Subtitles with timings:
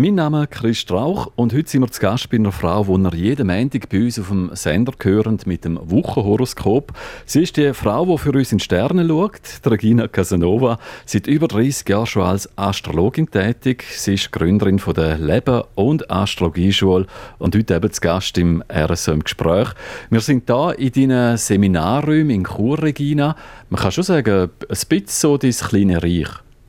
[0.00, 3.02] Mein Name ist Chris Strauch und heute sind wir zu Gast bei einer Frau, die
[3.02, 6.92] ihr jeden Montag bei uns auf dem Sender hören mit dem Wochenhoroskop.
[7.26, 10.78] Sie ist die Frau, die für uns in Sterne schaut, Regina Casanova.
[11.04, 13.86] Seit über 30 Jahren schon als Astrologin tätig.
[13.90, 17.08] Sie ist Gründerin von der Leben- und Astrologieschule
[17.38, 19.70] und heute eben zu Gast im RSO im Gespräch.
[20.10, 23.34] Wir sind da in deinen Seminarräumen in Chur, Regina.
[23.68, 26.28] Man kann schon sagen, ein bisschen so dein kleine Reich.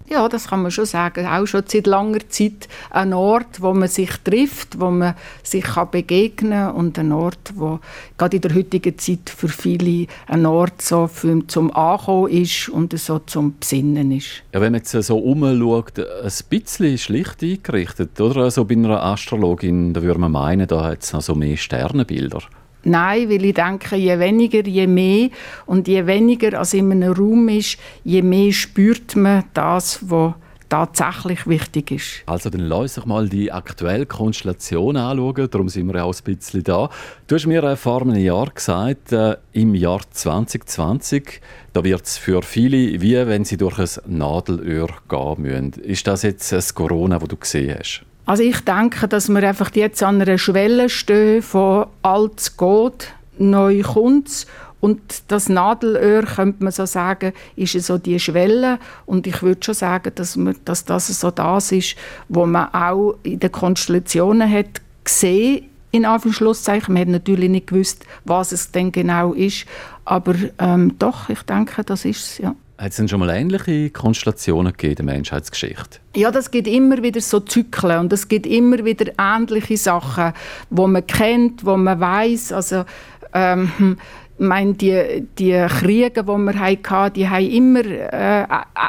[0.09, 1.27] Ja, das kann man schon sagen.
[1.27, 5.13] Auch schon seit langer Zeit ein Ort, wo man sich trifft, wo man
[5.43, 7.79] sich kann begegnen kann und ein Ort, wo
[8.17, 12.97] gerade in der heutigen Zeit für viele ein Ort so für, zum Ankommen ist und
[12.97, 14.43] so zum Besinnen ist.
[14.51, 18.41] Ja, wenn man jetzt so umschaut, ein bisschen schlicht eingerichtet, oder?
[18.41, 22.41] Also bei einer Astrologin, da würde man meinen, da hat es noch so mehr Sternenbilder.
[22.83, 25.29] Nein, weil ich denke, je weniger, je mehr.
[25.65, 30.33] Und je weniger als in einem Raum ist, je mehr spürt man das, was
[30.69, 32.23] tatsächlich wichtig ist.
[32.27, 36.63] Also dann lass uns mal die aktuelle Konstellation anschauen, darum sind wir auch ein bisschen
[36.63, 36.89] da.
[37.27, 41.41] Du hast mir vor einem Jahr gesagt, äh, im Jahr 2020,
[41.73, 45.73] da wird es für viele wie wenn sie durch ein Nadelöhr gehen müssen.
[45.81, 48.05] Ist das jetzt das Corona, das du gesehen hast?
[48.29, 53.81] Also ich denke, dass wir einfach jetzt an einer Schwelle stehen, von alt geht, neu
[53.81, 54.45] kommt
[54.79, 58.77] und das Nadelöhr, könnte man so sagen, ist so die Schwelle.
[59.07, 61.95] Und ich würde schon sagen, dass, man, dass das so das ist,
[62.27, 66.93] wo man auch in den Konstellationen hat gesehen in Anführungszeichen.
[66.93, 69.65] Man hat natürlich nicht gewusst, was es denn genau ist.
[70.05, 72.53] Aber ähm, doch, ich denke, das ist es, ja.
[72.79, 75.99] Hat es denn schon mal ähnliche Konstellationen gegeben in der Menschheitsgeschichte?
[76.15, 80.31] Ja, das gibt immer wieder so Zyklen und es gibt immer wieder ähnliche Sachen,
[80.69, 82.53] wo man kennt, wo man weiß.
[82.53, 82.85] Also
[83.33, 83.97] ähm,
[84.39, 88.45] meine, die, die Kriege, die wir hatten, die haben immer, äh,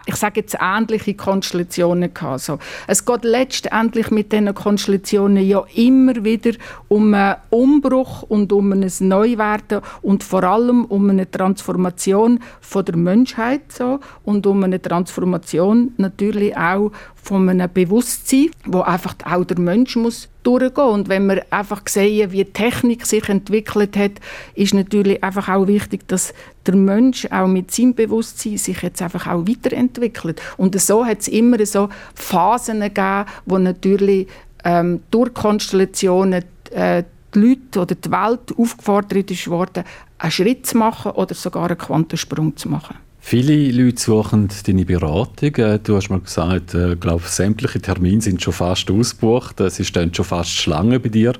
[0.06, 2.32] ich sage jetzt, ähnliche Konstellationen gehabt.
[2.32, 6.52] Also, es geht letztendlich mit diesen Konstellationen ja immer wieder
[6.88, 12.96] um einen Umbruch und um ein Neuwerden und vor allem um eine Transformation von der
[12.96, 16.92] Menschheit so, und um eine Transformation natürlich auch
[17.22, 20.84] von einem Bewusstsein, wo einfach auch der Mensch muss durchgehen.
[20.84, 24.12] Und wenn wir einfach sehen, wie die Technik sich entwickelt hat,
[24.54, 26.32] ist natürlich einfach auch wichtig, dass
[26.66, 30.40] der Mensch auch mit seinem Bewusstsein sich jetzt einfach auch weiterentwickelt.
[30.56, 34.26] Und so hat es immer so Phasen gegeben, wo natürlich
[34.64, 37.04] ähm, durch Konstellationen äh,
[37.34, 39.84] die Leute oder die Welt aufgefordert ist worden,
[40.18, 42.96] einen Schritt zu machen oder sogar einen Quantensprung zu machen.
[43.20, 45.54] Viele Leute suchen deine Beratung.
[45.56, 49.60] Äh, du hast mir gesagt, ich äh, glaube, sämtliche Termine sind schon fast ausgebucht.
[49.60, 51.34] Es ist dann schon fast Schlange bei dir.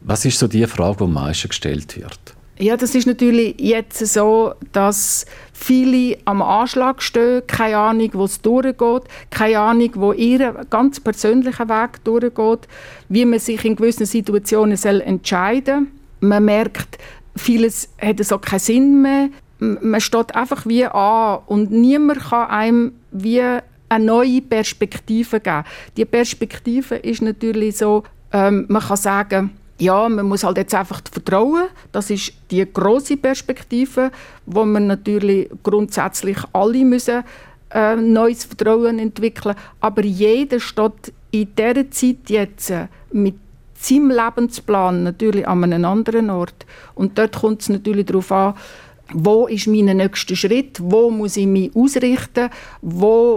[0.00, 2.34] Was ist so die Frage, die am meisten gestellt wird?
[2.58, 8.40] Ja, das ist natürlich jetzt so, dass viele am Anschlag stehen, keine Ahnung, wo es
[8.40, 12.68] durchgeht, keine Ahnung, wo ihr ganz persönlicher Weg durchgeht,
[13.08, 15.88] wie man sich in gewissen Situationen entscheiden
[16.20, 16.28] soll.
[16.28, 16.98] Man merkt,
[17.36, 19.30] vieles hat so keinen Sinn mehr
[19.80, 23.42] man steht einfach wie an und niemand kann einem wie
[23.88, 25.64] eine neue Perspektive geben.
[25.96, 31.00] Die Perspektive ist natürlich so, ähm, man kann sagen, ja, man muss halt jetzt einfach
[31.10, 31.64] vertrauen.
[31.92, 34.10] Das ist die große Perspektive,
[34.46, 37.24] wo man natürlich grundsätzlich alle müssen
[37.74, 39.56] äh, neues Vertrauen entwickeln.
[39.80, 43.34] Aber jeder steht in dieser Zeit jetzt äh, mit
[43.74, 46.66] seinem Lebensplan natürlich an einem anderen Ort.
[46.94, 48.54] Und dort kommt es natürlich darauf an,
[49.12, 52.48] wo ist mein nächster Schritt, wo muss ich mich ausrichten,
[52.80, 53.36] wo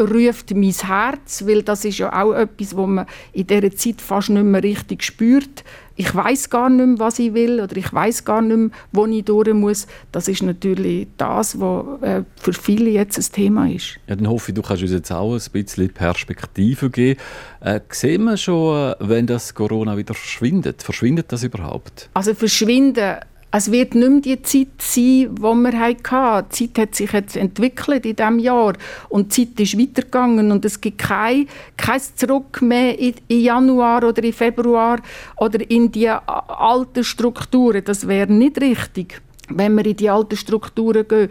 [0.00, 4.30] ruft mein Herz, weil das ist ja auch etwas, wo man in dieser Zeit fast
[4.30, 5.64] nicht mehr richtig spürt.
[5.96, 9.06] Ich weiß gar nicht mehr, was ich will oder ich weiß gar nicht mehr, wo
[9.06, 9.86] ich durch muss.
[10.10, 14.00] Das ist natürlich das, was äh, für viele jetzt ein Thema ist.
[14.08, 17.20] Ja, dann hoffe ich, du kannst uns jetzt auch ein bisschen Perspektive geben.
[17.60, 20.82] Äh, sehen wir schon, äh, wenn das Corona wieder verschwindet?
[20.82, 22.10] Verschwindet das überhaupt?
[22.14, 23.18] Also verschwinden
[23.56, 26.48] es wird nicht mehr die Zeit sein, die wir hatten.
[26.50, 28.72] Die Zeit hat sich jetzt entwickelt in diesem Jahr
[29.08, 34.02] und die Zeit ist weitergegangen und es gibt kein, kein Zurück mehr in, in Januar
[34.02, 34.98] oder in Februar
[35.36, 37.84] oder in die alten Strukturen.
[37.84, 41.30] Das wäre nicht richtig, wenn wir in die alten Strukturen gehen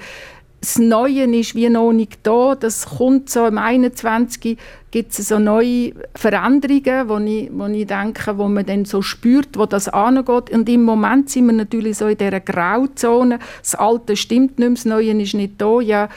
[0.64, 2.56] das Neue ist wie noch nicht da.
[2.56, 4.58] Das kommt so im 21.
[4.92, 9.58] gibt es so neue Veränderungen, wo ich, wo ich denke, wo man dann so spürt,
[9.58, 10.52] wo das angeht.
[10.52, 13.40] Und im Moment sind wir natürlich so in dieser Grauzone.
[13.62, 15.82] Das Alte stimmt nicht mehr, das Neue ist nicht da.
[15.82, 16.08] Ja,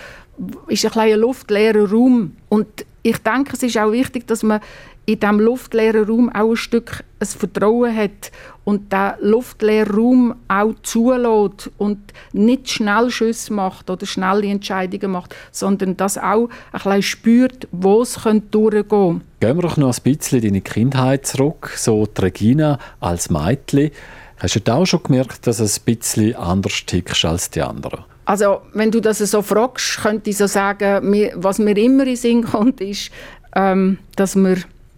[0.68, 2.36] ist ein kleiner luftleerer Raum.
[2.48, 2.68] Und
[3.02, 4.60] ich denke, es ist auch wichtig, dass man
[5.06, 8.32] in diesem luftleeren Raum auch ein Stück ein Vertrauen hat
[8.64, 11.98] und der luftleeren Raum auch zulässt und
[12.32, 18.02] nicht schnell Schüsse macht oder schnelle Entscheidungen macht, sondern das auch ein bisschen spürt, wo
[18.02, 19.20] es durchgehen könnte.
[19.40, 23.92] Gehen wir doch noch ein bisschen in deine Kindheit zurück, so die Regina als Mädchen.
[24.38, 28.04] Hast du auch schon gemerkt, dass du ein bisschen anders tickst als die anderen?
[28.26, 32.16] Also, wenn du das so fragst, könnte ich so sagen, was mir immer in den
[32.16, 33.12] Sinn kommt, ist,
[33.54, 34.56] ähm, dass wir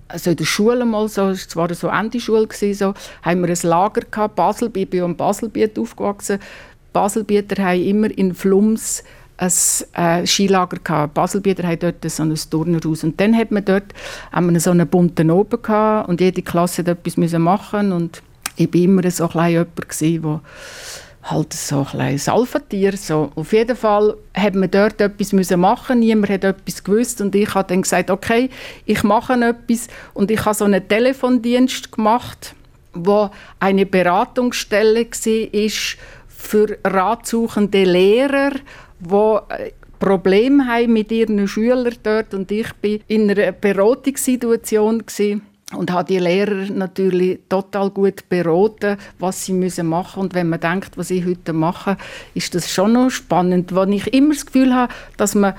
[0.09, 3.49] also in der Schule mal so, es war so Ende Schule gewesen, so, haben wir
[3.49, 6.39] ein Lager gehabt, Basel, ich bin am Baselbiet aufgewachsen.
[6.93, 9.05] Baselbieter haben immer in Flums
[9.37, 9.53] ein
[9.95, 11.15] äh, Skilager gehabt.
[11.15, 13.95] Baselbieter haben dort so ein Turnerhaus und dann hat man dort
[14.33, 18.23] haben wir so einen bunten oben gehabt und jede Klasse hat etwas machen und
[18.57, 20.41] ich war immer so ein jemand gewesen, der
[21.31, 22.97] halt so ein kleines Alpha-Tier.
[22.97, 23.31] So.
[23.35, 27.55] Auf jeden Fall hat man dort etwas müssen machen niemand hat etwas gewusst und ich
[27.55, 28.51] habe dann gesagt, okay,
[28.87, 32.55] ich mache etwas und ich habe so einen Telefondienst gemacht,
[32.93, 33.31] wo
[33.61, 35.99] eine Beratungsstelle war
[36.29, 38.53] für ratsuchende Lehrer,
[39.01, 45.48] wo äh, Probleme haben mit ihren Schülern dort und ich bin in einer Beratungssituation gewesen
[45.77, 50.61] und habe die Lehrer natürlich total gut beraten, was sie müssen machen und wenn man
[50.61, 51.97] denkt, was ich heute mache,
[52.35, 55.55] ist das schon noch spannend, weil ich immer das Gefühl habe, dass man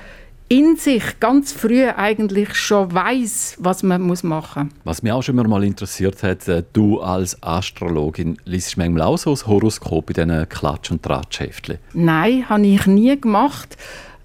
[0.48, 4.72] in sich ganz früh eigentlich schon weiß, was man muss machen muss.
[4.82, 9.30] Was mich auch schon mal interessiert hat, äh, du als Astrologin, liest manchmal auch so
[9.30, 11.78] ein Horoskop in diesen Klatsch- und Tratschheftchen?
[11.92, 13.76] Nein, habe ich nie gemacht.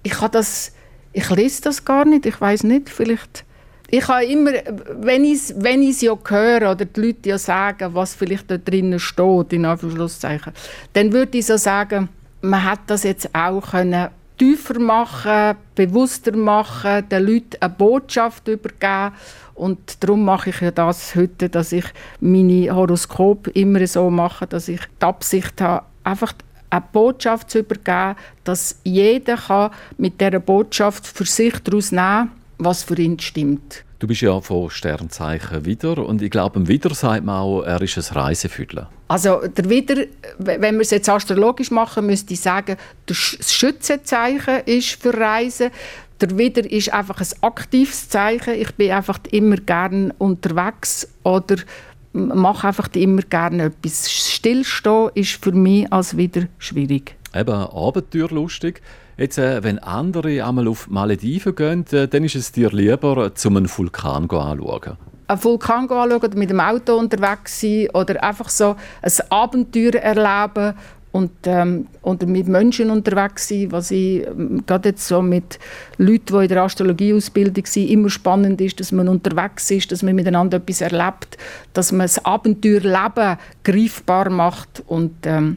[0.02, 0.72] Ich, das,
[1.12, 3.44] ich lese das gar nicht, ich weiß nicht, vielleicht
[3.88, 4.50] ich habe immer,
[4.98, 8.98] wenn ich es wenn ja höre oder die Leute ja sagen, was vielleicht da drinnen
[8.98, 10.52] steht, in Anführungszeichen,
[10.92, 12.08] dann würde ich so sagen,
[12.40, 19.12] man hätte das jetzt auch können tiefer machen, bewusster machen, den Leuten eine Botschaft übergeben.
[19.54, 21.86] Und darum mache ich ja das heute, dass ich
[22.20, 26.34] meine Horoskop immer so mache, dass ich die Absicht habe, einfach
[26.68, 32.30] eine Botschaft zu übergeben, dass jeder kann mit dieser Botschaft für sich daraus nehmen kann,
[32.58, 33.84] was für ihn stimmt.
[33.98, 37.80] Du bist ja von Sternzeichen wieder und ich glaube, im Wider sagt man auch, er
[37.80, 38.90] ist ein Reisefüdler.
[39.08, 40.04] Also der Wider,
[40.38, 42.76] wenn wir es jetzt astrologisch machen, müsste ich sagen,
[43.06, 45.70] das Schützenzeichen ist für Reisen.
[46.20, 48.54] Der Wider ist einfach ein aktives Zeichen.
[48.54, 51.56] Ich bin einfach immer gerne unterwegs oder
[52.12, 54.10] mache einfach immer gerne etwas.
[54.10, 57.16] Stillstehen ist für mich als Wider schwierig.
[57.34, 58.82] Eben abenteuerlustig.
[59.18, 63.56] Jetzt, äh, wenn andere einmal auf Malediven gehen, äh, dann ist es dir lieber, zum
[63.56, 64.98] einen Vulkan anschauen.
[65.26, 70.74] Einen Vulkan anschauen mit dem Auto unterwegs sein oder einfach so ein Abenteuer erleben
[71.12, 75.58] und, ähm, oder mit Menschen unterwegs sein, was ich ähm, gerade jetzt so mit
[75.96, 80.14] Leuten, die in der Astrologieausbildung sind, immer spannend ist, dass man unterwegs ist, dass man
[80.14, 81.38] miteinander etwas erlebt,
[81.72, 85.56] dass man das Abenteuerleben greifbar macht und, ähm,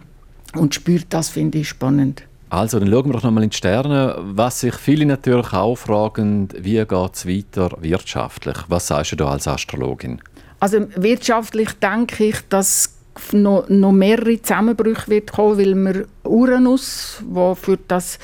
[0.56, 2.24] und spürt, das finde ich spannend.
[2.50, 4.16] Also, dann schauen wir doch nochmal in die Sterne.
[4.20, 8.58] Was sich viele natürlich auch fragen, wie geht es weiter wirtschaftlich?
[8.68, 10.22] Was sagst du da als Astrologin?
[10.60, 12.96] Also wirtschaftlich denke ich, dass
[13.32, 18.20] noch, noch mehrere Zusammenbrüche wird kommen, weil wir Uranus, wo für das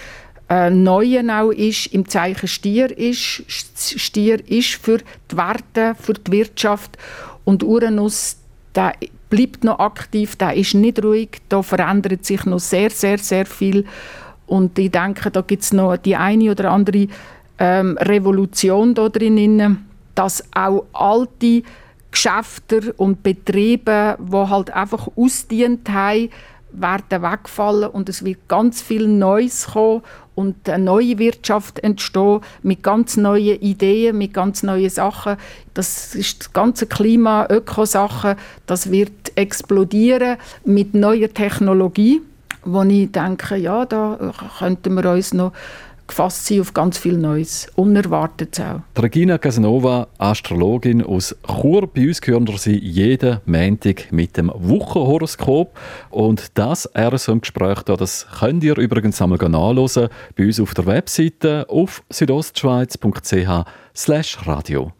[0.49, 3.43] äh, Neue auch ist, im Zeichen Stier ist.
[3.47, 4.99] Stier ist für
[5.31, 6.97] die Werte, für die Wirtschaft
[7.43, 8.37] und Uranus,
[8.73, 8.93] der
[9.35, 13.85] bleibt noch aktiv, der ist nicht ruhig, da verändert sich noch sehr, sehr, sehr viel.
[14.47, 17.07] Und ich denke, da gibt es noch die eine oder andere
[17.59, 21.63] ähm, Revolution da drin, dass auch alte
[22.11, 26.29] Geschäfte und Betriebe, die halt einfach ausdient haben,
[26.71, 30.01] werden wegfallen und es wird ganz viel Neues kommen
[30.35, 35.37] und eine neue Wirtschaft entstehen mit ganz neuen Ideen, mit ganz neuen Sachen.
[35.73, 42.21] Das ist das ganze Klima, Ökosachen, das wird explodieren mit neuer Technologie,
[42.63, 45.53] wo ich denke, ja, da könnten wir uns noch
[46.07, 48.81] gefasst sein auf ganz viel Neues, Unerwartetes auch.
[49.01, 51.87] Regina Casanova, Astrologin aus Chur.
[51.87, 55.77] Bei uns hören Sie jeden Montag mit dem Wochenhoroskop.
[56.09, 62.03] Und das RSM-Gespräch, das könnt ihr übrigens einmal nachlesen bei uns auf der Webseite auf
[62.09, 63.65] südostschweiz.ch
[64.47, 64.91] radio.